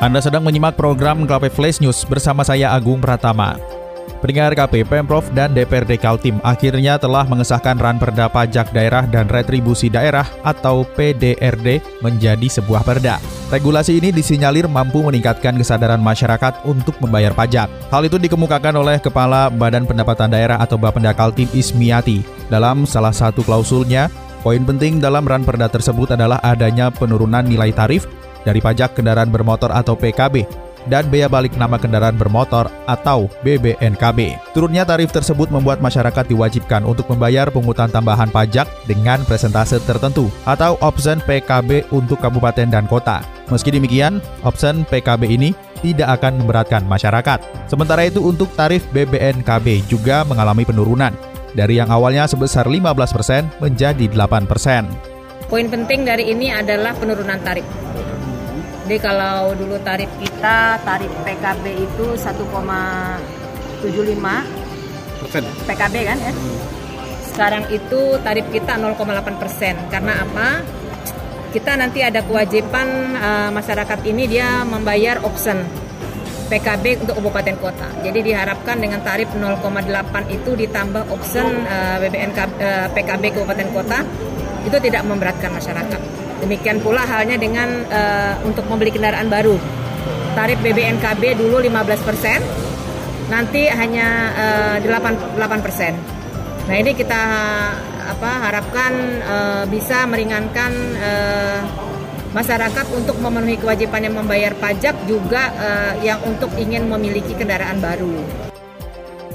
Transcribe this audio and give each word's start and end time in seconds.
Anda 0.00 0.16
sedang 0.24 0.40
menyimak 0.48 0.80
program 0.80 1.28
KP 1.28 1.52
Flash 1.52 1.76
News 1.84 2.08
bersama 2.08 2.40
saya 2.40 2.72
Agung 2.72 3.04
Pratama. 3.04 3.60
Pendengar 4.24 4.56
KP, 4.56 4.88
Pemprov 4.88 5.28
dan 5.36 5.52
DPRD 5.52 6.00
Kaltim 6.00 6.40
akhirnya 6.40 6.96
telah 6.96 7.28
mengesahkan 7.28 7.76
Ranperda 7.76 8.32
Pajak 8.32 8.72
Daerah 8.72 9.04
dan 9.04 9.28
Retribusi 9.28 9.92
Daerah 9.92 10.24
atau 10.40 10.88
PDRD 10.96 11.84
menjadi 12.00 12.48
sebuah 12.48 12.80
perda. 12.80 13.20
Regulasi 13.52 14.00
ini 14.00 14.08
disinyalir 14.08 14.64
mampu 14.72 15.04
meningkatkan 15.04 15.52
kesadaran 15.60 16.00
masyarakat 16.00 16.64
untuk 16.64 16.96
membayar 17.04 17.36
pajak. 17.36 17.68
Hal 17.92 18.00
itu 18.08 18.16
dikemukakan 18.16 18.80
oleh 18.80 19.04
Kepala 19.04 19.52
Badan 19.52 19.84
Pendapatan 19.84 20.32
Daerah 20.32 20.64
atau 20.64 20.80
Bapenda 20.80 21.12
Kaltim 21.12 21.48
Ismiati. 21.52 22.24
Dalam 22.48 22.88
salah 22.88 23.12
satu 23.12 23.44
klausulnya, 23.44 24.08
poin 24.40 24.64
penting 24.64 24.96
dalam 24.96 25.28
Ranperda 25.28 25.68
tersebut 25.68 26.16
adalah 26.16 26.40
adanya 26.40 26.88
penurunan 26.88 27.44
nilai 27.44 27.68
tarif 27.76 28.08
dari 28.46 28.58
pajak 28.62 28.96
kendaraan 28.96 29.28
bermotor 29.28 29.72
atau 29.72 29.96
PKB 29.96 30.70
dan 30.88 31.12
bea 31.12 31.28
balik 31.28 31.52
nama 31.60 31.76
kendaraan 31.76 32.16
bermotor 32.16 32.70
atau 32.88 33.28
BBNKB. 33.44 34.38
Turunnya 34.56 34.86
tarif 34.88 35.12
tersebut 35.12 35.52
membuat 35.52 35.84
masyarakat 35.84 36.24
diwajibkan 36.30 36.86
untuk 36.86 37.10
membayar 37.12 37.52
pungutan 37.52 37.92
tambahan 37.92 38.32
pajak 38.32 38.64
dengan 38.88 39.20
presentase 39.28 39.76
tertentu 39.84 40.32
atau 40.48 40.80
option 40.80 41.20
PKB 41.28 41.90
untuk 41.92 42.22
kabupaten 42.22 42.70
dan 42.70 42.88
kota. 42.88 43.20
Meski 43.50 43.74
demikian, 43.74 44.22
option 44.46 44.86
PKB 44.88 45.26
ini 45.26 45.50
tidak 45.82 46.20
akan 46.20 46.44
memberatkan 46.44 46.84
masyarakat. 46.86 47.40
Sementara 47.66 48.06
itu 48.06 48.22
untuk 48.22 48.48
tarif 48.54 48.86
BBNKB 48.94 49.90
juga 49.90 50.22
mengalami 50.24 50.62
penurunan 50.64 51.12
dari 51.50 51.82
yang 51.82 51.90
awalnya 51.90 52.30
sebesar 52.30 52.68
15% 52.70 53.58
menjadi 53.58 54.06
8%. 54.06 54.86
Poin 55.50 55.66
penting 55.66 56.06
dari 56.06 56.30
ini 56.30 56.54
adalah 56.54 56.94
penurunan 56.94 57.42
tarif 57.42 57.66
jadi 58.90 59.06
kalau 59.06 59.54
dulu 59.54 59.78
tarif 59.86 60.10
kita, 60.18 60.82
tarif 60.82 61.14
PKB 61.22 61.62
itu 61.78 62.10
1,75 62.18 63.86
persen 65.22 65.46
PKB 65.62 65.94
kan 66.10 66.18
ya. 66.18 66.34
Sekarang 67.22 67.70
itu 67.70 68.18
tarif 68.18 68.50
kita 68.50 68.82
0,8 68.82 68.98
persen. 69.38 69.78
Karena 69.94 70.26
apa? 70.26 70.66
Kita 71.54 71.78
nanti 71.78 72.02
ada 72.02 72.18
kewajiban 72.26 73.14
uh, 73.14 73.54
masyarakat 73.54 74.02
ini 74.10 74.26
dia 74.26 74.66
membayar 74.66 75.22
option 75.22 75.62
PKB 76.50 77.06
untuk 77.06 77.22
kabupaten 77.22 77.62
kota. 77.62 77.86
Jadi 78.02 78.26
diharapkan 78.26 78.74
dengan 78.74 79.06
tarif 79.06 79.30
0,8 79.38 79.86
itu 80.34 80.50
ditambah 80.66 81.14
option 81.14 81.46
uh, 81.62 82.02
BBN 82.02 82.34
uh, 82.34 82.90
PKB 82.90 83.38
kabupaten 83.38 83.70
kota 83.70 84.02
itu 84.66 84.82
tidak 84.82 85.06
memberatkan 85.06 85.54
masyarakat. 85.54 86.29
Demikian 86.40 86.80
pula 86.80 87.04
halnya 87.04 87.36
dengan 87.36 87.84
uh, 87.92 88.34
untuk 88.48 88.64
membeli 88.64 88.90
kendaraan 88.96 89.28
baru. 89.28 89.60
Tarif 90.32 90.58
BBNKB 90.64 91.36
dulu 91.36 91.60
15%, 91.60 93.28
nanti 93.28 93.68
hanya 93.68 94.08
uh, 94.32 94.76
8 94.80 95.36
8%. 95.36 96.20
Nah, 96.70 96.76
ini 96.78 96.94
kita 96.96 97.22
apa 98.10 98.30
harapkan 98.46 98.92
uh, 99.26 99.64
bisa 99.68 100.06
meringankan 100.08 100.72
uh, 101.02 101.60
masyarakat 102.30 102.86
untuk 102.94 103.18
memenuhi 103.18 103.58
kewajibannya 103.58 104.10
membayar 104.14 104.54
pajak 104.54 104.94
juga 105.04 105.50
uh, 105.58 105.92
yang 106.00 106.22
untuk 106.24 106.50
ingin 106.56 106.86
memiliki 106.86 107.34
kendaraan 107.34 107.82
baru. 107.82 108.14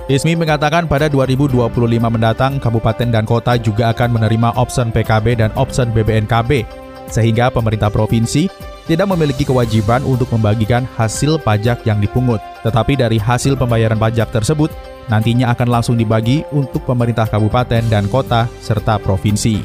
Ismi 0.06 0.38
mengatakan 0.38 0.86
pada 0.86 1.10
2025 1.10 1.66
mendatang 1.98 2.62
kabupaten 2.62 3.10
dan 3.10 3.26
kota 3.26 3.58
juga 3.58 3.90
akan 3.90 4.22
menerima 4.22 4.54
opsi 4.54 4.86
PKB 4.94 5.42
dan 5.42 5.50
opsi 5.58 5.82
BBNKB 5.90 6.85
sehingga 7.10 7.54
pemerintah 7.54 7.90
provinsi 7.90 8.50
tidak 8.86 9.10
memiliki 9.10 9.44
kewajiban 9.44 10.06
untuk 10.06 10.30
membagikan 10.34 10.86
hasil 10.94 11.42
pajak 11.42 11.82
yang 11.90 11.98
dipungut. 11.98 12.38
Tetapi 12.62 12.94
dari 12.98 13.18
hasil 13.18 13.58
pembayaran 13.58 13.98
pajak 13.98 14.30
tersebut, 14.30 14.70
nantinya 15.10 15.54
akan 15.54 15.68
langsung 15.70 15.98
dibagi 15.98 16.46
untuk 16.54 16.86
pemerintah 16.86 17.26
kabupaten 17.26 17.82
dan 17.90 18.06
kota 18.10 18.46
serta 18.62 19.02
provinsi. 19.02 19.62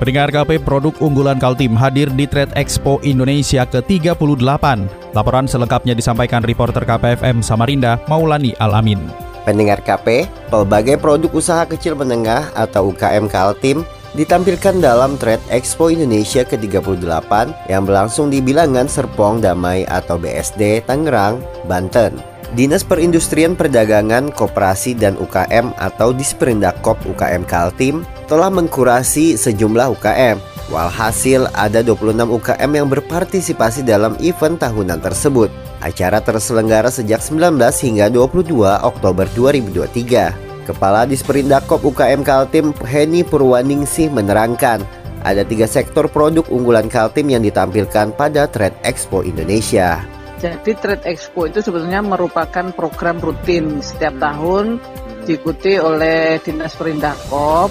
Pendengar 0.00 0.32
KP 0.32 0.64
Produk 0.64 0.96
Unggulan 1.04 1.36
Kaltim 1.36 1.76
hadir 1.76 2.08
di 2.08 2.24
Trade 2.24 2.56
Expo 2.56 3.04
Indonesia 3.04 3.68
ke-38. 3.68 4.64
Laporan 5.12 5.44
selengkapnya 5.44 5.92
disampaikan 5.92 6.40
reporter 6.40 6.80
KPFM 6.88 7.44
Samarinda, 7.44 8.00
Maulani 8.08 8.56
Alamin. 8.56 8.96
Pendengar 9.44 9.84
KP, 9.84 10.24
pelbagai 10.48 10.96
produk 10.96 11.28
usaha 11.36 11.68
kecil 11.68 12.00
menengah 12.00 12.48
atau 12.56 12.88
UKM 12.96 13.28
Kaltim 13.28 13.84
ditampilkan 14.14 14.82
dalam 14.82 15.14
Trade 15.14 15.42
Expo 15.50 15.90
Indonesia 15.92 16.42
ke-38 16.42 17.32
yang 17.70 17.82
berlangsung 17.86 18.32
di 18.32 18.42
Bilangan 18.42 18.90
Serpong 18.90 19.38
Damai 19.38 19.86
atau 19.86 20.18
BSD, 20.18 20.82
Tangerang, 20.86 21.38
Banten. 21.70 22.18
Dinas 22.50 22.82
Perindustrian 22.82 23.54
Perdagangan, 23.54 24.34
Koperasi 24.34 24.98
dan 24.98 25.14
UKM 25.22 25.70
atau 25.78 26.10
Disperindakop 26.10 26.98
UKM 27.06 27.46
Kaltim 27.46 28.02
telah 28.26 28.50
mengkurasi 28.50 29.38
sejumlah 29.38 29.94
UKM. 29.94 30.42
Walhasil 30.70 31.46
ada 31.54 31.82
26 31.82 32.30
UKM 32.30 32.70
yang 32.74 32.86
berpartisipasi 32.90 33.86
dalam 33.86 34.18
event 34.18 34.58
tahunan 34.58 34.98
tersebut. 34.98 35.50
Acara 35.82 36.18
terselenggara 36.22 36.90
sejak 36.90 37.22
19 37.22 37.58
hingga 37.86 38.06
22 38.10 38.82
Oktober 38.82 39.26
2023. 39.34 40.49
Kepala 40.70 41.02
Disperindakop 41.02 41.82
UKM 41.82 42.22
Kaltim 42.22 42.70
Heni 42.86 43.26
Purwaningsih 43.26 44.06
menerangkan 44.06 44.86
ada 45.26 45.42
tiga 45.42 45.66
sektor 45.66 46.06
produk 46.06 46.46
unggulan 46.46 46.86
Kaltim 46.86 47.26
yang 47.26 47.42
ditampilkan 47.42 48.14
pada 48.14 48.46
Trade 48.46 48.78
Expo 48.86 49.26
Indonesia. 49.26 49.98
Jadi 50.38 50.72
Trade 50.78 51.04
Expo 51.10 51.50
itu 51.50 51.58
sebetulnya 51.58 52.00
merupakan 52.00 52.70
program 52.70 53.18
rutin 53.18 53.82
setiap 53.82 54.16
tahun 54.22 54.78
diikuti 55.26 55.76
oleh 55.76 56.38
Dinas 56.40 56.78
Perindakop 56.78 57.68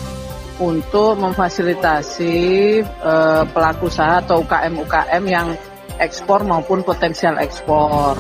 untuk 0.60 1.18
memfasilitasi 1.18 2.36
uh, 2.84 3.48
pelaku 3.48 3.88
usaha 3.88 4.20
atau 4.20 4.44
UKM-UKM 4.44 5.24
yang 5.24 5.56
ekspor 5.98 6.44
maupun 6.44 6.84
potensial 6.84 7.40
ekspor. 7.40 8.20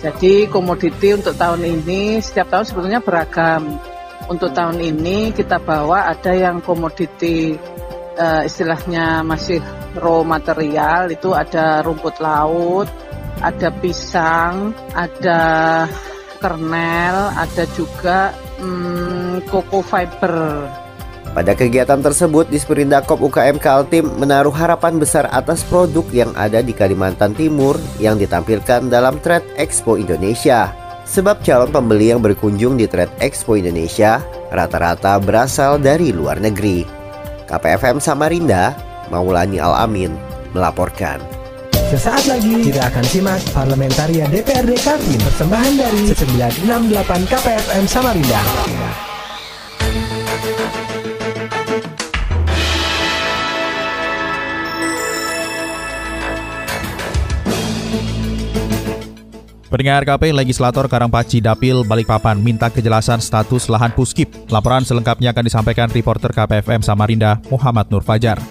Jadi 0.00 0.48
komoditi 0.48 1.12
untuk 1.12 1.36
tahun 1.36 1.60
ini 1.60 2.22
setiap 2.24 2.48
tahun 2.48 2.64
sebetulnya 2.64 3.00
beragam 3.04 3.76
untuk 4.30 4.54
tahun 4.54 4.78
ini 4.78 5.34
kita 5.34 5.58
bawa 5.58 6.06
ada 6.14 6.30
yang 6.30 6.62
komoditi 6.62 7.58
uh, 8.14 8.46
istilahnya 8.46 9.26
masih 9.26 9.58
raw 9.98 10.22
material 10.22 11.10
itu 11.10 11.34
ada 11.34 11.82
rumput 11.82 12.22
laut, 12.22 12.86
ada 13.42 13.74
pisang, 13.82 14.70
ada 14.94 15.42
kernel, 16.38 17.34
ada 17.34 17.64
juga 17.74 18.30
um, 18.62 19.42
coco 19.50 19.82
fiber. 19.82 20.70
Pada 21.30 21.54
kegiatan 21.54 22.02
tersebut, 22.02 22.50
Disperindakop 22.50 23.22
UKM 23.22 23.62
Kaltim 23.62 24.02
menaruh 24.18 24.50
harapan 24.50 24.98
besar 24.98 25.30
atas 25.30 25.62
produk 25.62 26.02
yang 26.10 26.34
ada 26.34 26.58
di 26.58 26.74
Kalimantan 26.74 27.38
Timur 27.38 27.78
yang 28.02 28.18
ditampilkan 28.18 28.90
dalam 28.90 29.22
Trade 29.22 29.46
Expo 29.54 29.94
Indonesia. 29.94 30.89
Sebab 31.10 31.42
calon 31.42 31.74
pembeli 31.74 32.14
yang 32.14 32.22
berkunjung 32.22 32.78
di 32.78 32.86
Trade 32.86 33.10
Expo 33.18 33.58
Indonesia 33.58 34.22
rata-rata 34.54 35.18
berasal 35.18 35.82
dari 35.82 36.14
luar 36.14 36.38
negeri. 36.38 36.86
KPFM 37.50 37.98
Samarinda, 37.98 38.78
Maulani 39.10 39.58
Al-Amin, 39.58 40.14
melaporkan. 40.54 41.18
Sesaat 41.90 42.30
lagi 42.30 42.70
kita 42.70 42.86
akan 42.94 43.02
simak 43.02 43.42
Parlamentaria 43.50 44.30
DPRD 44.30 44.78
Kaltim 44.78 45.18
persembahan 45.18 45.74
dari 45.74 46.14
968 46.14 47.26
KPFM 47.26 47.84
Samarinda. 47.90 48.42
Pendengar 59.70 60.02
KP 60.02 60.34
Legislator 60.34 60.90
Karangpaci 60.90 61.38
Dapil 61.38 61.86
Balikpapan 61.86 62.42
minta 62.42 62.66
kejelasan 62.66 63.22
status 63.22 63.70
lahan 63.70 63.94
Puskip. 63.94 64.26
Laporan 64.50 64.82
selengkapnya 64.82 65.30
akan 65.30 65.46
disampaikan 65.46 65.86
reporter 65.86 66.34
KPFM 66.34 66.82
Samarinda 66.82 67.38
Muhammad 67.54 67.86
Nur 67.86 68.02
Fajar. 68.02 68.42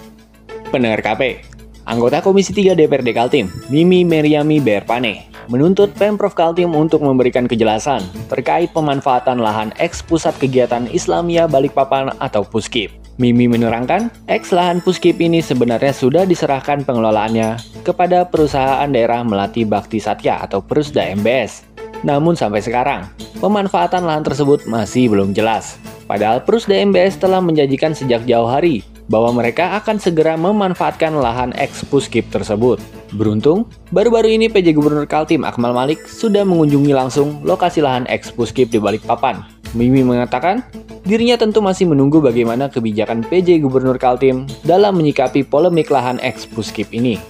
Pendengar 0.72 1.04
KP, 1.04 1.44
Anggota 1.84 2.24
Komisi 2.24 2.56
3 2.56 2.72
DPRD 2.72 3.12
Kaltim, 3.12 3.52
Mimi 3.68 4.00
Meriami 4.00 4.64
Berpane, 4.64 5.28
menuntut 5.52 5.92
Pemprov 5.92 6.32
Kaltim 6.32 6.72
untuk 6.72 7.04
memberikan 7.04 7.44
kejelasan 7.44 8.00
terkait 8.32 8.72
pemanfaatan 8.72 9.44
lahan 9.44 9.76
eks 9.76 10.00
Pusat 10.00 10.40
Kegiatan 10.40 10.88
Islamia 10.88 11.44
Balikpapan 11.44 12.16
atau 12.16 12.48
Puskip. 12.48 12.99
Mimi 13.20 13.52
menerangkan, 13.52 14.08
eks 14.32 14.48
lahan 14.48 14.80
Puskip 14.80 15.20
ini 15.20 15.44
sebenarnya 15.44 15.92
sudah 15.92 16.24
diserahkan 16.24 16.88
pengelolaannya 16.88 17.60
kepada 17.84 18.24
perusahaan 18.24 18.88
daerah 18.88 19.20
Melati 19.20 19.68
Bakti 19.68 20.00
Satya 20.00 20.40
atau 20.40 20.64
Perusda 20.64 21.04
MBS. 21.20 21.68
Namun 22.00 22.32
sampai 22.32 22.64
sekarang, 22.64 23.12
pemanfaatan 23.44 24.08
lahan 24.08 24.24
tersebut 24.24 24.64
masih 24.64 25.12
belum 25.12 25.36
jelas. 25.36 25.76
Padahal 26.08 26.40
Perusda 26.48 26.80
MBS 26.80 27.20
telah 27.20 27.44
menjanjikan 27.44 27.92
sejak 27.92 28.24
jauh 28.24 28.48
hari 28.48 28.80
bahwa 29.12 29.36
mereka 29.36 29.76
akan 29.76 30.00
segera 30.00 30.40
memanfaatkan 30.40 31.12
lahan 31.12 31.52
eks 31.60 31.84
Puskip 31.92 32.24
tersebut. 32.32 32.80
Beruntung, 33.12 33.68
baru-baru 33.92 34.32
ini 34.32 34.48
PJ 34.48 34.72
Gubernur 34.72 35.04
Kaltim 35.04 35.44
Akmal 35.44 35.76
Malik 35.76 36.08
sudah 36.08 36.40
mengunjungi 36.48 36.96
langsung 36.96 37.44
lokasi 37.44 37.84
lahan 37.84 38.08
eks 38.08 38.32
Puskip 38.32 38.72
di 38.72 38.80
Balikpapan. 38.80 39.59
Mimi 39.76 40.02
mengatakan, 40.02 40.66
dirinya 41.06 41.38
tentu 41.38 41.62
masih 41.62 41.86
menunggu 41.86 42.18
bagaimana 42.18 42.66
kebijakan 42.66 43.22
PJ 43.22 43.62
Gubernur 43.62 43.96
Kaltim 43.96 44.50
dalam 44.66 44.98
menyikapi 44.98 45.46
polemik 45.46 45.90
lahan 45.94 46.18
eks 46.18 46.50
Puskip 46.50 46.90
ini. 46.90 47.20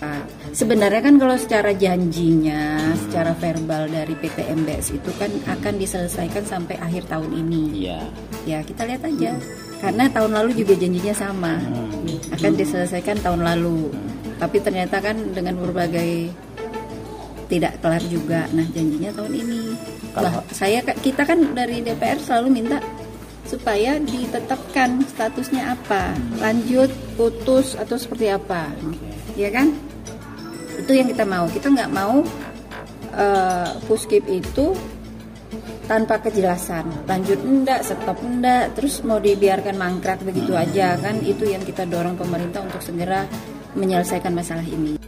Nah, 0.00 0.24
sebenarnya 0.56 1.04
kan 1.04 1.20
kalau 1.20 1.36
secara 1.36 1.76
janjinya, 1.76 2.92
secara 3.06 3.36
verbal 3.36 3.92
dari 3.92 4.16
PT 4.16 4.40
MBS 4.50 4.96
itu 4.96 5.10
kan 5.20 5.30
akan 5.46 5.74
diselesaikan 5.76 6.48
sampai 6.48 6.80
akhir 6.80 7.06
tahun 7.12 7.28
ini. 7.28 7.62
Iya. 7.84 8.00
Ya 8.48 8.58
kita 8.64 8.88
lihat 8.88 9.04
aja 9.06 9.36
karena 9.82 10.06
tahun 10.14 10.32
lalu 10.38 10.50
juga 10.62 10.78
janjinya 10.78 11.10
sama 11.10 11.58
hmm. 11.58 12.38
akan 12.38 12.52
diselesaikan 12.54 13.18
tahun 13.18 13.42
lalu 13.42 13.90
tapi 14.38 14.62
ternyata 14.62 15.02
kan 15.02 15.18
dengan 15.34 15.58
berbagai 15.58 16.30
tidak 17.52 17.84
kelar 17.84 18.00
juga. 18.08 18.48
Nah 18.56 18.64
janjinya 18.72 19.12
tahun 19.12 19.32
ini. 19.36 19.62
Bah 20.16 20.40
saya 20.48 20.80
kita 20.80 21.28
kan 21.28 21.52
dari 21.52 21.84
DPR 21.84 22.16
selalu 22.16 22.48
minta 22.48 22.80
supaya 23.44 24.00
ditetapkan 24.00 25.04
statusnya 25.04 25.76
apa 25.76 26.16
lanjut 26.40 26.88
putus 27.20 27.76
atau 27.76 28.00
seperti 28.00 28.32
apa. 28.32 28.72
Ya 29.36 29.52
kan? 29.52 29.76
Itu 30.80 30.96
yang 30.96 31.12
kita 31.12 31.28
mau. 31.28 31.44
Kita 31.52 31.68
nggak 31.68 31.92
mau 31.92 32.24
uh, 33.12 33.70
puskip 33.84 34.24
itu 34.32 34.72
tanpa 35.84 36.24
kejelasan. 36.24 36.88
Lanjut 37.04 37.36
enggak 37.44 37.84
stop 37.84 38.16
enggak 38.24 38.72
terus 38.72 39.04
mau 39.04 39.20
dibiarkan 39.20 39.76
mangkrak 39.76 40.24
begitu 40.24 40.56
aja 40.56 40.96
kan? 40.96 41.20
Itu 41.20 41.44
yang 41.44 41.60
kita 41.60 41.84
dorong 41.84 42.16
pemerintah 42.16 42.64
untuk 42.64 42.80
segera 42.80 43.28
menyelesaikan 43.76 44.32
masalah 44.32 44.64
ini 44.64 45.01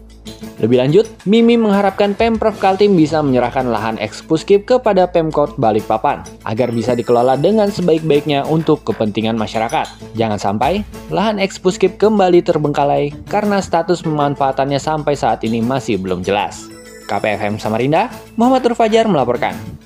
lebih 0.65 0.81
lanjut, 0.81 1.07
Mimi 1.29 1.61
mengharapkan 1.61 2.17
Pemprov 2.17 2.57
Kaltim 2.57 2.97
bisa 2.97 3.21
menyerahkan 3.21 3.69
lahan 3.69 4.01
ekspuskip 4.01 4.65
kepada 4.65 5.05
Pemkot 5.05 5.61
Balikpapan 5.61 6.25
agar 6.49 6.73
bisa 6.73 6.97
dikelola 6.97 7.37
dengan 7.37 7.69
sebaik-baiknya 7.69 8.49
untuk 8.49 8.81
kepentingan 8.89 9.37
masyarakat. 9.37 10.17
Jangan 10.17 10.41
sampai 10.41 10.81
lahan 11.13 11.37
ekspuskip 11.37 12.01
kembali 12.01 12.41
terbengkalai 12.41 13.13
karena 13.29 13.61
status 13.61 14.01
pemanfaatannya 14.01 14.81
sampai 14.81 15.13
saat 15.13 15.45
ini 15.45 15.61
masih 15.61 16.01
belum 16.01 16.25
jelas. 16.25 16.73
KPFM 17.05 17.61
Samarinda, 17.61 18.09
Muhammad 18.41 18.65
Turfajar 18.65 19.05
melaporkan. 19.05 19.84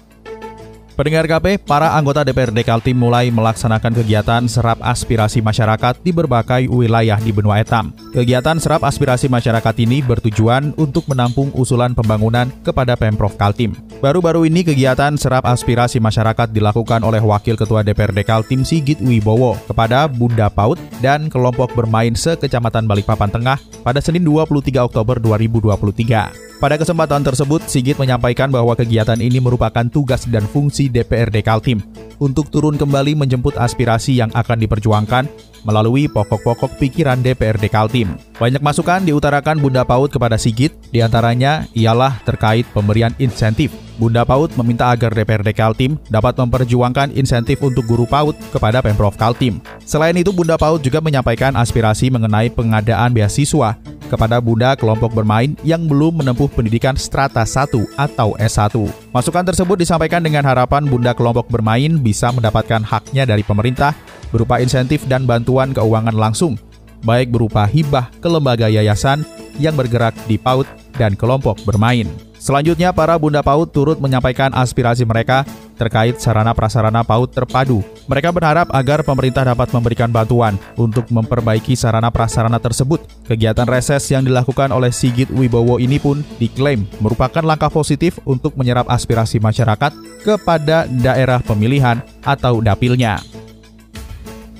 Pendengar 0.99 1.31
KP, 1.31 1.63
para 1.63 1.95
anggota 1.95 2.27
DPRD 2.27 2.67
Kaltim 2.67 2.99
mulai 2.99 3.31
melaksanakan 3.31 4.03
kegiatan 4.03 4.43
serap 4.51 4.83
aspirasi 4.83 5.39
masyarakat 5.39 6.03
di 6.03 6.11
berbagai 6.11 6.67
wilayah 6.67 7.23
di 7.23 7.31
benua 7.31 7.63
etam. 7.63 7.95
Kegiatan 8.11 8.59
serap 8.59 8.83
aspirasi 8.83 9.31
masyarakat 9.31 9.79
ini 9.79 10.03
bertujuan 10.03 10.75
untuk 10.75 11.07
menampung 11.07 11.55
usulan 11.55 11.95
pembangunan 11.95 12.51
kepada 12.67 12.99
Pemprov 12.99 13.39
Kaltim. 13.39 13.79
Baru-baru 14.03 14.51
ini 14.51 14.67
kegiatan 14.67 15.15
serap 15.15 15.47
aspirasi 15.47 16.03
masyarakat 16.03 16.51
dilakukan 16.51 17.07
oleh 17.07 17.23
Wakil 17.23 17.55
Ketua 17.55 17.87
DPRD 17.87 18.27
Kaltim 18.27 18.67
Sigit 18.67 18.99
Wibowo 18.99 19.55
kepada 19.71 20.11
Bunda 20.11 20.51
Paut 20.51 20.83
dan 20.99 21.31
kelompok 21.31 21.79
bermain 21.79 22.19
se-Kecamatan 22.19 22.91
Balikpapan 22.91 23.31
Tengah 23.31 23.63
pada 23.87 24.03
Senin 24.03 24.27
23 24.27 24.83
Oktober 24.83 25.23
2023. 25.23 26.48
Pada 26.59 26.75
kesempatan 26.75 27.23
tersebut, 27.23 27.71
Sigit 27.71 27.95
menyampaikan 28.03 28.51
bahwa 28.51 28.75
kegiatan 28.75 29.15
ini 29.23 29.39
merupakan 29.39 29.87
tugas 29.87 30.27
dan 30.27 30.43
fungsi 30.43 30.91
DPRD 30.91 31.47
Kaltim 31.47 31.79
untuk 32.19 32.51
turun 32.51 32.75
kembali 32.75 33.15
menjemput 33.15 33.55
aspirasi 33.55 34.19
yang 34.19 34.35
akan 34.35 34.67
diperjuangkan 34.67 35.31
melalui 35.63 36.11
pokok-pokok 36.11 36.83
pikiran 36.83 37.23
DPRD 37.23 37.71
Kaltim. 37.71 38.19
Banyak 38.39 38.63
masukan 38.63 39.03
diutarakan 39.03 39.59
Bunda 39.59 39.83
Paut 39.83 40.07
kepada 40.07 40.39
Sigit, 40.39 40.71
di 40.95 41.03
antaranya 41.03 41.67
ialah 41.75 42.23
terkait 42.23 42.63
pemberian 42.71 43.11
insentif. 43.19 43.75
Bunda 43.99 44.23
Paut 44.23 44.47
meminta 44.55 44.95
agar 44.95 45.11
DPRD 45.11 45.51
Kaltim 45.59 45.99
dapat 46.07 46.39
memperjuangkan 46.39 47.11
insentif 47.19 47.59
untuk 47.67 47.83
guru 47.91 48.07
PAUD 48.07 48.39
kepada 48.55 48.79
Pemprov 48.79 49.19
Kaltim. 49.19 49.59
Selain 49.83 50.15
itu, 50.15 50.31
Bunda 50.31 50.55
Paut 50.55 50.79
juga 50.79 51.03
menyampaikan 51.03 51.59
aspirasi 51.59 52.15
mengenai 52.15 52.47
pengadaan 52.55 53.11
beasiswa 53.11 53.75
kepada 54.07 54.39
bunda 54.41 54.79
kelompok 54.79 55.13
bermain 55.13 55.53
yang 55.67 55.85
belum 55.85 56.25
menempuh 56.25 56.49
pendidikan 56.49 56.97
strata 56.97 57.45
1 57.45 57.75
atau 57.99 58.39
S1. 58.41 58.73
Masukan 59.13 59.45
tersebut 59.51 59.77
disampaikan 59.83 60.25
dengan 60.25 60.47
harapan 60.49 60.87
bunda 60.89 61.13
kelompok 61.13 61.51
bermain 61.51 62.01
bisa 62.01 62.33
mendapatkan 62.33 62.81
haknya 62.87 63.29
dari 63.29 63.45
pemerintah 63.45 63.93
berupa 64.33 64.65
insentif 64.65 65.05
dan 65.05 65.29
bantuan 65.29 65.77
keuangan 65.77 66.17
langsung, 66.17 66.57
baik 67.03 67.31
berupa 67.33 67.65
hibah 67.67 68.11
ke 68.19 68.29
lembaga 68.31 68.67
yayasan 68.67 69.23
yang 69.59 69.75
bergerak 69.75 70.15
di 70.31 70.39
PAUD 70.39 70.67
dan 70.95 71.19
kelompok 71.19 71.59
bermain. 71.67 72.07
Selanjutnya, 72.39 72.95
para 72.95 73.19
bunda 73.19 73.43
PAUD 73.43 73.75
turut 73.75 73.99
menyampaikan 73.99 74.55
aspirasi 74.55 75.03
mereka 75.03 75.43
terkait 75.75 76.23
sarana 76.23 76.55
prasarana 76.55 77.03
PAUD 77.03 77.35
terpadu. 77.35 77.83
Mereka 78.07 78.31
berharap 78.31 78.71
agar 78.71 79.03
pemerintah 79.03 79.43
dapat 79.43 79.75
memberikan 79.75 80.07
bantuan 80.11 80.55
untuk 80.79 81.11
memperbaiki 81.11 81.75
sarana 81.75 82.15
prasarana 82.15 82.63
tersebut. 82.63 83.03
Kegiatan 83.27 83.67
reses 83.67 84.07
yang 84.15 84.23
dilakukan 84.23 84.71
oleh 84.71 84.95
Sigit 84.95 85.31
Wibowo 85.35 85.83
ini 85.83 85.99
pun 85.99 86.23
diklaim 86.39 86.87
merupakan 87.03 87.43
langkah 87.43 87.71
positif 87.71 88.23
untuk 88.23 88.55
menyerap 88.55 88.87
aspirasi 88.87 89.43
masyarakat 89.43 89.91
kepada 90.23 90.87
daerah 90.87 91.43
pemilihan 91.43 92.03
atau 92.23 92.63
dapilnya. 92.63 93.38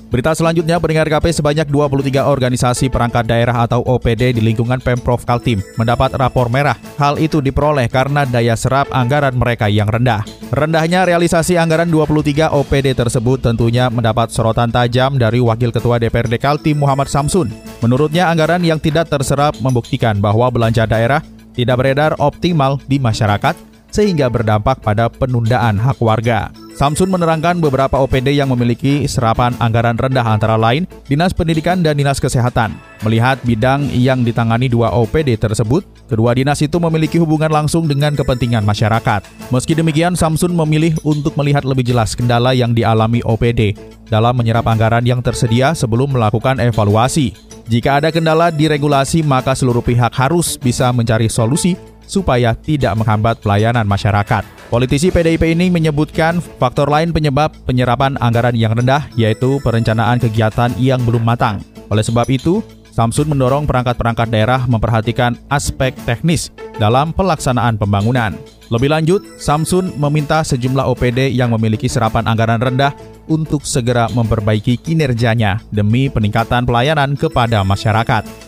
Berita 0.09 0.33
selanjutnya, 0.33 0.81
pendengar 0.81 1.05
KP 1.05 1.37
sebanyak 1.37 1.69
23 1.69 2.25
organisasi 2.25 2.89
perangkat 2.89 3.29
daerah 3.29 3.69
atau 3.69 3.85
OPD 3.85 4.33
di 4.33 4.41
lingkungan 4.41 4.81
Pemprov 4.81 5.21
Kaltim 5.29 5.61
mendapat 5.77 6.17
rapor 6.17 6.49
merah. 6.49 6.81
Hal 6.97 7.21
itu 7.21 7.45
diperoleh 7.45 7.93
karena 7.93 8.25
daya 8.25 8.57
serap 8.57 8.89
anggaran 8.89 9.37
mereka 9.37 9.69
yang 9.69 9.85
rendah. 9.85 10.25
Rendahnya 10.49 11.05
realisasi 11.05 11.61
anggaran 11.61 11.93
23 11.93 12.49
OPD 12.49 12.97
tersebut 12.97 13.45
tentunya 13.45 13.93
mendapat 13.93 14.33
sorotan 14.33 14.73
tajam 14.73 15.21
dari 15.21 15.45
Wakil 15.45 15.77
Ketua 15.77 16.01
DPRD 16.01 16.41
Kaltim 16.41 16.81
Muhammad 16.81 17.13
Samsun. 17.13 17.53
Menurutnya 17.85 18.33
anggaran 18.33 18.65
yang 18.65 18.81
tidak 18.81 19.13
terserap 19.13 19.61
membuktikan 19.61 20.25
bahwa 20.25 20.49
belanja 20.49 20.89
daerah 20.89 21.21
tidak 21.53 21.85
beredar 21.85 22.17
optimal 22.17 22.81
di 22.89 22.97
masyarakat 22.97 23.69
sehingga 23.91 24.29
berdampak 24.29 24.81
pada 24.81 25.09
penundaan 25.09 25.81
hak 25.81 25.99
warga. 26.01 26.53
Samsun 26.79 27.11
menerangkan 27.11 27.59
beberapa 27.59 27.99
OPD 27.99 28.39
yang 28.39 28.55
memiliki 28.55 29.03
serapan 29.11 29.51
anggaran 29.59 29.99
rendah 29.99 30.23
antara 30.23 30.55
lain 30.55 30.87
Dinas 31.11 31.35
Pendidikan 31.35 31.83
dan 31.83 31.99
Dinas 31.99 32.23
Kesehatan. 32.23 32.79
Melihat 33.03 33.43
bidang 33.43 33.91
yang 33.91 34.23
ditangani 34.23 34.71
dua 34.71 34.95
OPD 34.95 35.35
tersebut, 35.43 35.83
kedua 36.07 36.39
dinas 36.39 36.63
itu 36.63 36.79
memiliki 36.79 37.19
hubungan 37.19 37.51
langsung 37.51 37.91
dengan 37.91 38.15
kepentingan 38.15 38.63
masyarakat. 38.63 39.27
Meski 39.51 39.75
demikian, 39.75 40.15
Samsun 40.15 40.55
memilih 40.55 40.95
untuk 41.03 41.35
melihat 41.35 41.67
lebih 41.67 41.83
jelas 41.83 42.15
kendala 42.15 42.55
yang 42.55 42.71
dialami 42.71 43.27
OPD 43.27 43.75
dalam 44.07 44.39
menyerap 44.39 44.71
anggaran 44.71 45.03
yang 45.03 45.19
tersedia 45.19 45.75
sebelum 45.75 46.15
melakukan 46.15 46.63
evaluasi. 46.63 47.35
Jika 47.67 48.01
ada 48.01 48.09
kendala 48.15 48.49
di 48.49 48.71
regulasi, 48.71 49.27
maka 49.27 49.53
seluruh 49.53 49.83
pihak 49.83 50.15
harus 50.15 50.57
bisa 50.57 50.89
mencari 50.95 51.27
solusi 51.27 51.75
supaya 52.09 52.57
tidak 52.57 52.97
menghambat 52.97 53.39
pelayanan 53.45 53.85
masyarakat. 53.85 54.43
Politisi 54.73 55.13
PDIP 55.13 55.53
ini 55.53 55.69
menyebutkan 55.69 56.41
faktor 56.41 56.89
lain 56.89 57.13
penyebab 57.13 57.53
penyerapan 57.69 58.17
anggaran 58.19 58.57
yang 58.57 58.73
rendah 58.73 59.07
yaitu 59.15 59.61
perencanaan 59.61 60.19
kegiatan 60.19 60.73
yang 60.81 61.05
belum 61.05 61.23
matang. 61.23 61.61
Oleh 61.89 62.05
sebab 62.05 62.29
itu, 62.33 62.65
Samsun 62.99 63.31
mendorong 63.31 63.63
perangkat-perangkat 63.63 64.27
daerah 64.27 64.67
memperhatikan 64.67 65.39
aspek 65.47 65.95
teknis 66.03 66.51
dalam 66.83 67.15
pelaksanaan 67.15 67.79
pembangunan. 67.79 68.35
Lebih 68.69 68.91
lanjut, 68.91 69.23
Samsun 69.39 69.95
meminta 69.97 70.43
sejumlah 70.43 70.85
OPD 70.91 71.31
yang 71.31 71.55
memiliki 71.55 71.87
serapan 71.87 72.27
anggaran 72.27 72.59
rendah 72.59 72.93
untuk 73.31 73.65
segera 73.65 74.11
memperbaiki 74.13 74.77
kinerjanya 74.83 75.63
demi 75.71 76.11
peningkatan 76.11 76.67
pelayanan 76.67 77.15
kepada 77.15 77.63
masyarakat. 77.63 78.48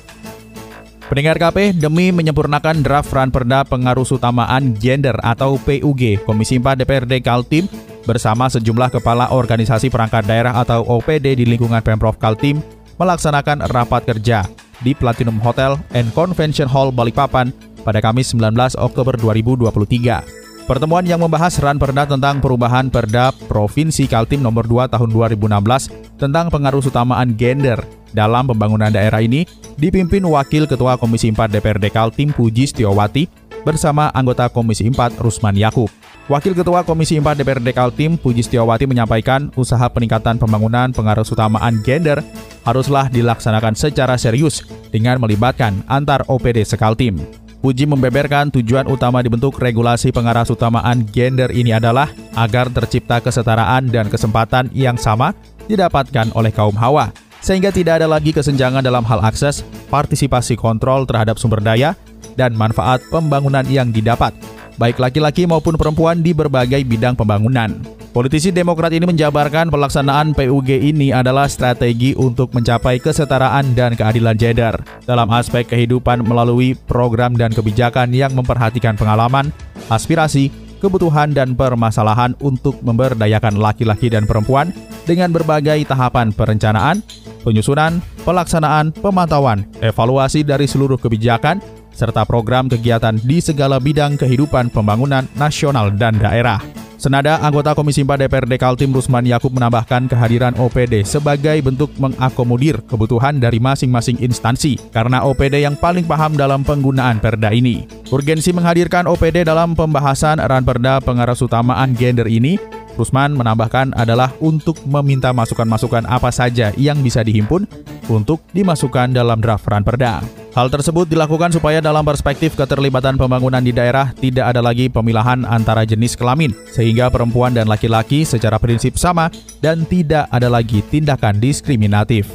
Pendengar 1.11 1.43
KP, 1.43 1.75
demi 1.75 2.15
menyempurnakan 2.15 2.87
draft 2.87 3.11
Ranperda 3.11 3.67
Pengaruh 3.67 4.07
Utamaan 4.07 4.79
Gender 4.79 5.19
atau 5.19 5.59
PUG, 5.59 6.23
Komisi 6.23 6.63
4 6.63 6.79
DPRD 6.79 7.19
Kaltim 7.19 7.67
bersama 8.07 8.47
sejumlah 8.47 8.95
kepala 8.95 9.35
organisasi 9.35 9.91
perangkat 9.91 10.23
daerah 10.31 10.55
atau 10.55 10.87
OPD 10.87 11.35
di 11.35 11.51
lingkungan 11.51 11.83
Pemprov 11.83 12.15
Kaltim 12.15 12.63
melaksanakan 12.95 13.67
rapat 13.75 14.07
kerja 14.07 14.47
di 14.87 14.95
Platinum 14.95 15.43
Hotel 15.43 15.75
and 15.99 16.15
Convention 16.15 16.71
Hall 16.71 16.95
Balikpapan 16.95 17.51
pada 17.83 17.99
Kamis 17.99 18.31
19 18.31 18.79
Oktober 18.79 19.19
2023. 19.19 20.71
Pertemuan 20.71 21.03
yang 21.03 21.19
membahas 21.19 21.59
ranperda 21.59 22.07
tentang 22.07 22.39
perubahan 22.39 22.87
Perda 22.87 23.35
Provinsi 23.51 24.07
Kaltim 24.07 24.47
nomor 24.47 24.63
2 24.63 24.87
tahun 24.87 25.11
2016 25.11 26.23
tentang 26.23 26.47
pengaruh 26.55 26.79
utamaan 26.87 27.35
gender 27.35 27.83
dalam 28.13 28.47
pembangunan 28.47 28.91
daerah 28.91 29.23
ini 29.23 29.47
dipimpin 29.79 30.23
Wakil 30.27 30.67
Ketua 30.67 30.99
Komisi 31.01 31.31
4 31.33 31.51
DPRD 31.51 31.91
Kaltim 31.91 32.31
Puji 32.35 32.69
Setiawati 32.69 33.27
bersama 33.63 34.09
anggota 34.13 34.49
Komisi 34.49 34.89
4 34.89 35.21
Rusman 35.21 35.57
Yakub. 35.57 35.89
Wakil 36.31 36.55
Ketua 36.55 36.87
Komisi 36.87 37.19
4 37.19 37.43
DPRD 37.43 37.75
Kaltim 37.75 38.15
Puji 38.15 38.47
Setiawati 38.47 38.87
menyampaikan 38.87 39.51
usaha 39.59 39.91
peningkatan 39.91 40.39
pembangunan 40.39 40.95
pengaruh 40.95 41.27
utamaan 41.27 41.83
gender 41.83 42.23
haruslah 42.63 43.11
dilaksanakan 43.11 43.75
secara 43.75 44.15
serius 44.15 44.63
dengan 44.95 45.19
melibatkan 45.19 45.83
antar 45.91 46.23
OPD 46.31 46.63
sekaltim. 46.63 47.19
Puji 47.61 47.85
membeberkan 47.85 48.49
tujuan 48.49 48.89
utama 48.89 49.21
dibentuk 49.21 49.61
regulasi 49.61 50.09
pengarah 50.17 50.49
utamaan 50.49 51.05
gender 51.13 51.53
ini 51.53 51.77
adalah 51.77 52.09
agar 52.33 52.73
tercipta 52.73 53.21
kesetaraan 53.21 53.93
dan 53.93 54.09
kesempatan 54.09 54.73
yang 54.73 54.97
sama 54.97 55.37
didapatkan 55.69 56.33
oleh 56.33 56.49
kaum 56.57 56.73
hawa, 56.73 57.13
sehingga 57.41 57.73
tidak 57.73 58.01
ada 58.01 58.09
lagi 58.09 58.31
kesenjangan 58.33 58.85
dalam 58.85 59.05
hal 59.05 59.21
akses, 59.25 59.65
partisipasi 59.89 60.57
kontrol 60.57 61.05
terhadap 61.09 61.41
sumber 61.41 61.61
daya, 61.61 61.97
dan 62.39 62.55
manfaat 62.55 63.03
pembangunan 63.11 63.67
yang 63.67 63.91
didapat, 63.91 64.33
baik 64.81 64.97
laki-laki 64.97 65.45
maupun 65.45 65.77
perempuan 65.77 66.25
di 66.25 66.33
berbagai 66.33 66.81
bidang 66.87 67.19
pembangunan. 67.19 67.77
Politisi 68.11 68.51
Demokrat 68.51 68.91
ini 68.91 69.07
menjabarkan 69.07 69.71
pelaksanaan 69.71 70.35
PUG 70.35 70.83
ini 70.83 71.15
adalah 71.15 71.47
strategi 71.47 72.11
untuk 72.19 72.51
mencapai 72.51 72.99
kesetaraan 72.99 73.71
dan 73.79 73.95
keadilan 73.95 74.35
gender 74.35 74.75
dalam 75.07 75.31
aspek 75.31 75.63
kehidupan 75.71 76.27
melalui 76.27 76.75
program 76.75 77.39
dan 77.39 77.55
kebijakan 77.55 78.11
yang 78.11 78.35
memperhatikan 78.35 78.99
pengalaman, 78.99 79.55
aspirasi, 79.95 80.51
kebutuhan 80.83 81.31
dan 81.31 81.55
permasalahan 81.55 82.35
untuk 82.43 82.83
memberdayakan 82.83 83.63
laki-laki 83.63 84.11
dan 84.11 84.27
perempuan 84.27 84.75
dengan 85.07 85.31
berbagai 85.31 85.87
tahapan 85.87 86.35
perencanaan, 86.35 87.07
penyusunan, 87.43 87.99
pelaksanaan, 88.23 88.93
pemantauan, 88.93 89.67
evaluasi 89.81 90.45
dari 90.47 90.69
seluruh 90.69 90.97
kebijakan, 90.97 91.61
serta 91.91 92.25
program 92.25 92.71
kegiatan 92.71 93.19
di 93.21 93.43
segala 93.43 93.77
bidang 93.83 94.17
kehidupan 94.17 94.73
pembangunan 94.73 95.27
nasional 95.37 95.91
dan 95.93 96.17
daerah. 96.17 96.63
Senada 97.01 97.41
anggota 97.41 97.73
Komisi 97.73 98.05
4 98.05 98.29
DPRD 98.29 98.61
Kaltim 98.61 98.93
Rusman 98.93 99.25
Yakub 99.25 99.57
menambahkan 99.57 100.05
kehadiran 100.05 100.53
OPD 100.61 101.01
sebagai 101.09 101.57
bentuk 101.65 101.89
mengakomodir 101.97 102.85
kebutuhan 102.85 103.41
dari 103.41 103.57
masing-masing 103.57 104.21
instansi 104.21 104.77
karena 104.93 105.25
OPD 105.25 105.65
yang 105.65 105.81
paling 105.81 106.05
paham 106.05 106.37
dalam 106.37 106.61
penggunaan 106.61 107.17
perda 107.17 107.57
ini. 107.57 107.89
Urgensi 108.13 108.53
menghadirkan 108.53 109.09
OPD 109.09 109.49
dalam 109.49 109.73
pembahasan 109.73 110.45
ran 110.45 110.61
perda 110.61 111.01
pengaras 111.01 111.41
utamaan 111.41 111.97
gender 111.97 112.29
ini 112.29 112.61
Rusman 112.99 113.37
menambahkan 113.37 113.95
adalah 113.95 114.35
untuk 114.43 114.79
meminta 114.87 115.31
masukan-masukan 115.35 116.07
apa 116.09 116.31
saja 116.35 116.75
yang 116.75 116.99
bisa 117.05 117.21
dihimpun 117.27 117.69
untuk 118.11 118.43
dimasukkan 118.51 119.15
dalam 119.15 119.39
draft 119.39 119.67
ranperda. 119.71 120.23
Hal 120.51 120.67
tersebut 120.67 121.07
dilakukan 121.07 121.55
supaya 121.55 121.79
dalam 121.79 122.03
perspektif 122.03 122.59
keterlibatan 122.59 123.15
pembangunan 123.15 123.63
di 123.63 123.71
daerah 123.71 124.11
tidak 124.19 124.51
ada 124.51 124.59
lagi 124.59 124.91
pemilahan 124.91 125.47
antara 125.47 125.87
jenis 125.87 126.19
kelamin, 126.19 126.51
sehingga 126.75 127.07
perempuan 127.07 127.55
dan 127.55 127.71
laki-laki 127.71 128.27
secara 128.27 128.59
prinsip 128.59 128.99
sama 128.99 129.31
dan 129.63 129.87
tidak 129.87 130.27
ada 130.35 130.51
lagi 130.51 130.83
tindakan 130.91 131.39
diskriminatif. 131.39 132.27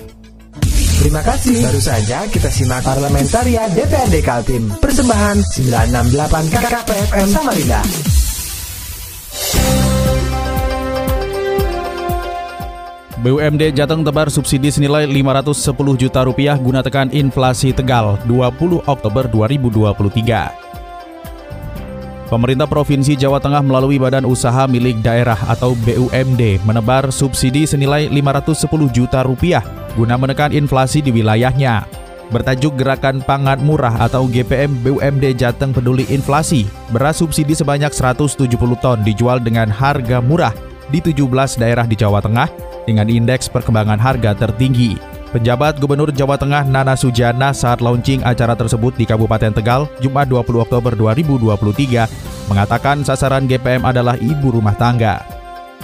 Terima 0.95 1.19
kasih. 1.21 1.59
Baru 1.59 1.81
saja 1.83 2.23
kita 2.31 2.47
simak 2.47 2.81
Parlamentaria 2.81 3.67
DPRD 3.67 4.23
Kaltim. 4.23 4.71
Persembahan 4.79 5.37
968 5.43 6.55
KKPFM 6.55 7.27
Samarinda. 7.29 7.81
BUMD 13.15 13.71
Jateng 13.71 14.03
tebar 14.03 14.27
subsidi 14.27 14.67
senilai 14.67 15.07
510 15.07 15.71
juta 15.95 16.27
rupiah 16.27 16.59
guna 16.59 16.83
tekan 16.83 17.07
inflasi 17.15 17.71
Tegal 17.71 18.19
20 18.27 18.83
Oktober 18.83 19.23
2023. 19.31 22.27
Pemerintah 22.27 22.67
Provinsi 22.67 23.15
Jawa 23.15 23.39
Tengah 23.39 23.63
melalui 23.63 23.95
Badan 23.95 24.27
Usaha 24.27 24.67
Milik 24.67 24.99
Daerah 24.99 25.39
atau 25.47 25.79
BUMD 25.87 26.59
menebar 26.67 27.07
subsidi 27.07 27.63
senilai 27.63 28.11
510 28.11 28.67
juta 28.91 29.23
rupiah 29.23 29.63
guna 29.95 30.19
menekan 30.19 30.51
inflasi 30.51 30.99
di 30.99 31.15
wilayahnya. 31.15 31.87
Bertajuk 32.35 32.75
Gerakan 32.75 33.23
Pangan 33.23 33.63
Murah 33.63 33.95
atau 33.95 34.27
GPM 34.27 34.75
BUMD 34.83 35.39
Jateng 35.39 35.71
Peduli 35.71 36.03
Inflasi, 36.11 36.67
beras 36.91 37.23
subsidi 37.23 37.55
sebanyak 37.55 37.95
170 37.95 38.43
ton 38.83 38.99
dijual 39.07 39.39
dengan 39.39 39.71
harga 39.71 40.19
murah 40.19 40.51
di 40.91 40.99
17 40.99 41.63
daerah 41.63 41.87
di 41.87 41.95
Jawa 41.95 42.19
Tengah 42.19 42.74
dengan 42.85 43.09
indeks 43.09 43.51
perkembangan 43.51 43.99
harga 43.99 44.31
tertinggi. 44.37 44.95
Penjabat 45.35 45.83
Gubernur 45.83 46.15
Jawa 46.15 46.39
Tengah 46.39 46.63
Nana 46.63 46.95
Sujana 46.95 47.51
saat 47.51 47.83
launching 47.83 48.23
acara 48.23 48.55
tersebut 48.55 48.95
di 48.95 49.03
Kabupaten 49.03 49.51
Tegal, 49.51 49.91
Jumat 49.99 50.31
20 50.31 50.63
Oktober 50.63 50.95
2023, 50.95 52.07
mengatakan 52.47 53.03
sasaran 53.03 53.43
GPM 53.43 53.83
adalah 53.83 54.15
ibu 54.15 54.55
rumah 54.55 54.77
tangga. 54.79 55.19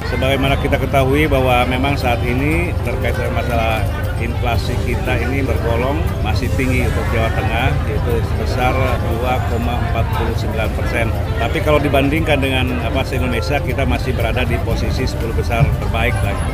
Sebagaimana 0.07 0.55
kita 0.63 0.79
ketahui 0.81 1.27
bahwa 1.27 1.67
memang 1.67 1.99
saat 1.99 2.23
ini 2.23 2.73
terkait 2.87 3.13
dengan 3.13 3.43
masalah 3.43 3.83
inflasi 4.21 4.73
kita 4.85 5.17
ini 5.19 5.43
bergolong 5.43 5.97
masih 6.21 6.47
tinggi 6.55 6.85
untuk 6.87 7.05
Jawa 7.11 7.29
Tengah 7.35 7.69
yaitu 7.89 8.13
sebesar 8.33 8.73
2,49 9.19 10.77
persen. 10.77 11.11
Tapi 11.37 11.57
kalau 11.61 11.77
dibandingkan 11.81 12.39
dengan 12.39 12.81
apa 12.85 13.03
Indonesia 13.11 13.59
kita 13.59 13.83
masih 13.83 14.15
berada 14.15 14.45
di 14.45 14.55
posisi 14.63 15.05
10 15.05 15.21
besar 15.35 15.65
terbaik 15.81 16.15
lagi. 16.23 16.53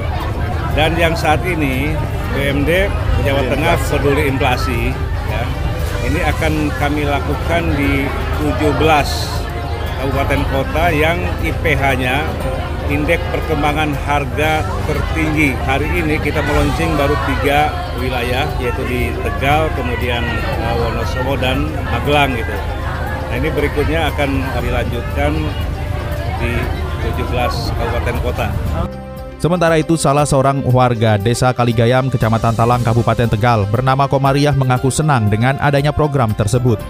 Dan 0.78 0.94
yang 0.94 1.18
saat 1.18 1.42
ini 1.42 1.90
BMD 2.38 2.86
Jawa 3.26 3.42
Tengah 3.50 3.82
peduli 3.90 4.30
inflasi 4.30 4.94
ya, 5.26 5.44
ini 6.06 6.22
akan 6.22 6.70
kami 6.78 7.02
lakukan 7.02 7.74
di 7.74 8.06
17 8.46 8.78
kabupaten 9.98 10.42
kota 10.54 10.94
yang 10.94 11.18
IPH-nya 11.42 12.22
indeks 12.94 13.26
perkembangan 13.34 13.90
harga 14.06 14.62
tertinggi. 14.86 15.58
Hari 15.66 15.90
ini 15.98 16.22
kita 16.22 16.46
meluncing 16.46 16.94
baru 16.94 17.18
tiga 17.26 17.74
wilayah, 17.98 18.46
yaitu 18.62 18.86
di 18.86 19.10
Tegal, 19.26 19.74
kemudian 19.74 20.22
uh, 20.62 20.78
Wonosobo 20.78 21.42
dan 21.42 21.74
Magelang 21.90 22.38
gitu. 22.38 22.54
Nah 23.28 23.36
ini 23.36 23.50
berikutnya 23.50 24.14
akan 24.14 24.46
dilanjutkan 24.62 25.32
di 26.38 26.54
17 27.18 27.34
kabupaten 27.82 28.18
kota. 28.22 28.48
Sementara 29.38 29.78
itu, 29.78 29.94
salah 29.94 30.26
seorang 30.26 30.66
warga 30.74 31.14
Desa 31.22 31.54
Kaligayam, 31.54 32.10
Kecamatan 32.10 32.58
Talang, 32.58 32.82
Kabupaten 32.82 33.30
Tegal, 33.30 33.70
bernama 33.70 34.10
Komariah 34.10 34.54
mengaku 34.58 34.90
senang 34.90 35.30
dengan 35.30 35.62
adanya 35.62 35.94
program 35.94 36.34
tersebut. 36.34 36.82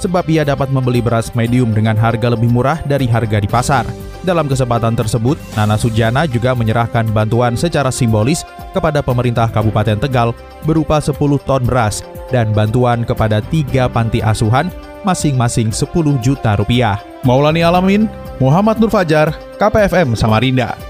Sebab 0.00 0.24
ia 0.32 0.40
dapat 0.40 0.72
membeli 0.72 1.04
beras 1.04 1.28
medium 1.36 1.76
dengan 1.76 1.92
harga 1.92 2.32
lebih 2.32 2.48
murah 2.48 2.80
dari 2.88 3.04
harga 3.04 3.36
di 3.36 3.44
pasar. 3.44 3.84
Dalam 4.24 4.48
kesempatan 4.48 4.96
tersebut, 4.96 5.36
Nana 5.52 5.76
Sujana 5.76 6.24
juga 6.24 6.56
menyerahkan 6.56 7.04
bantuan 7.12 7.52
secara 7.52 7.92
simbolis 7.92 8.48
kepada 8.72 9.04
pemerintah 9.04 9.52
Kabupaten 9.52 10.00
Tegal 10.00 10.32
berupa 10.64 11.04
10 11.04 11.20
ton 11.44 11.60
beras 11.68 12.00
dan 12.32 12.48
bantuan 12.56 13.04
kepada 13.04 13.44
tiga 13.44 13.92
panti 13.92 14.24
asuhan 14.24 14.72
masing-masing 15.04 15.68
10 15.68 16.16
juta 16.24 16.56
rupiah. 16.56 16.96
Maulani 17.28 17.60
Alamin, 17.60 18.08
Muhammad 18.40 18.80
Nur 18.80 18.88
Fajar, 18.88 19.36
KPFM 19.60 20.16
Samarinda 20.16 20.89